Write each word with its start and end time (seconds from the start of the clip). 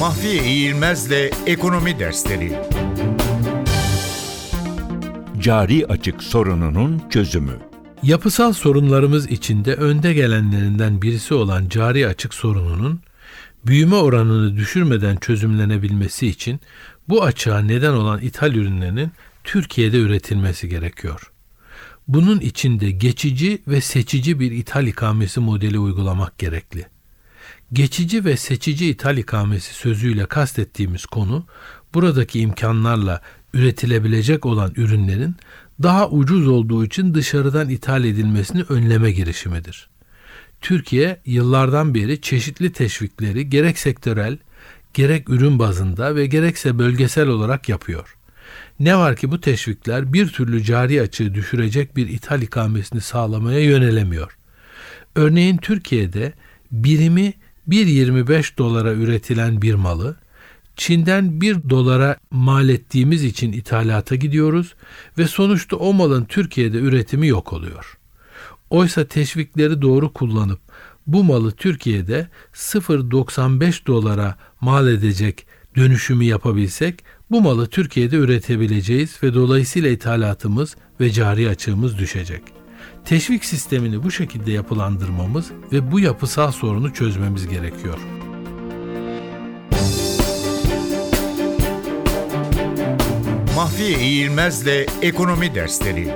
Mahfiye 0.00 0.44
İğilmez'le 0.44 1.30
Ekonomi 1.46 1.98
Dersleri 1.98 2.52
Cari 5.40 5.86
açık 5.86 6.22
sorununun 6.22 7.02
çözümü 7.10 7.58
Yapısal 8.02 8.52
sorunlarımız 8.52 9.30
içinde 9.30 9.74
önde 9.74 10.14
gelenlerinden 10.14 11.02
birisi 11.02 11.34
olan 11.34 11.68
cari 11.68 12.06
açık 12.06 12.34
sorununun 12.34 13.00
büyüme 13.66 13.96
oranını 13.96 14.56
düşürmeden 14.56 15.16
çözümlenebilmesi 15.16 16.26
için 16.26 16.60
bu 17.08 17.22
açığa 17.22 17.58
neden 17.58 17.92
olan 17.92 18.20
ithal 18.20 18.54
ürünlerinin 18.54 19.10
Türkiye'de 19.44 19.98
üretilmesi 19.98 20.68
gerekiyor. 20.68 21.32
Bunun 22.08 22.40
içinde 22.40 22.90
geçici 22.90 23.62
ve 23.68 23.80
seçici 23.80 24.40
bir 24.40 24.50
ithal 24.50 24.86
ikamesi 24.86 25.40
modeli 25.40 25.78
uygulamak 25.78 26.38
gerekli. 26.38 26.86
Geçici 27.72 28.24
ve 28.24 28.36
seçici 28.36 28.90
ithal 28.90 29.18
ikamesi 29.18 29.74
sözüyle 29.74 30.26
kastettiğimiz 30.26 31.06
konu 31.06 31.46
buradaki 31.94 32.40
imkanlarla 32.40 33.20
üretilebilecek 33.54 34.46
olan 34.46 34.72
ürünlerin 34.76 35.36
daha 35.82 36.08
ucuz 36.08 36.48
olduğu 36.48 36.84
için 36.84 37.14
dışarıdan 37.14 37.68
ithal 37.68 38.04
edilmesini 38.04 38.62
önleme 38.68 39.12
girişimidir. 39.12 39.90
Türkiye 40.60 41.20
yıllardan 41.26 41.94
beri 41.94 42.20
çeşitli 42.20 42.72
teşvikleri 42.72 43.50
gerek 43.50 43.78
sektörel, 43.78 44.38
gerek 44.94 45.30
ürün 45.30 45.58
bazında 45.58 46.16
ve 46.16 46.26
gerekse 46.26 46.78
bölgesel 46.78 47.28
olarak 47.28 47.68
yapıyor. 47.68 48.16
Ne 48.80 48.96
var 48.96 49.16
ki 49.16 49.30
bu 49.30 49.40
teşvikler 49.40 50.12
bir 50.12 50.28
türlü 50.28 50.64
cari 50.64 51.02
açığı 51.02 51.34
düşürecek 51.34 51.96
bir 51.96 52.08
ithal 52.08 52.42
ikamesini 52.42 53.00
sağlamaya 53.00 53.60
yönelemiyor. 53.60 54.36
Örneğin 55.14 55.56
Türkiye'de 55.56 56.32
birimi 56.72 57.34
1.25 57.68 58.58
dolara 58.58 58.92
üretilen 58.92 59.62
bir 59.62 59.74
malı 59.74 60.16
Çin'den 60.76 61.40
1 61.40 61.70
dolara 61.70 62.16
mal 62.30 62.68
ettiğimiz 62.68 63.24
için 63.24 63.52
ithalata 63.52 64.14
gidiyoruz 64.16 64.74
ve 65.18 65.26
sonuçta 65.26 65.76
o 65.76 65.92
malın 65.92 66.24
Türkiye'de 66.24 66.78
üretimi 66.78 67.26
yok 67.26 67.52
oluyor. 67.52 67.98
Oysa 68.70 69.04
teşvikleri 69.04 69.82
doğru 69.82 70.12
kullanıp 70.12 70.60
bu 71.06 71.24
malı 71.24 71.52
Türkiye'de 71.52 72.28
0.95 72.54 73.86
dolara 73.86 74.36
mal 74.60 74.88
edecek 74.88 75.46
dönüşümü 75.76 76.24
yapabilsek 76.24 77.04
bu 77.30 77.40
malı 77.40 77.66
Türkiye'de 77.66 78.16
üretebileceğiz 78.16 79.22
ve 79.22 79.34
dolayısıyla 79.34 79.90
ithalatımız 79.90 80.76
ve 81.00 81.10
cari 81.10 81.48
açığımız 81.48 81.98
düşecek. 81.98 82.59
Teşvik 83.04 83.44
sistemini 83.44 84.02
bu 84.02 84.10
şekilde 84.10 84.52
yapılandırmamız 84.52 85.50
ve 85.72 85.92
bu 85.92 86.00
yapısal 86.00 86.52
sorunu 86.52 86.94
çözmemiz 86.94 87.48
gerekiyor. 87.48 87.98
Mahfiye 93.56 93.98
İğilmez'le 93.98 94.86
Ekonomi 95.02 95.54
Dersleri 95.54 96.08